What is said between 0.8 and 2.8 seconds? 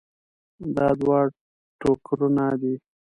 دوه ټوکرونه دي.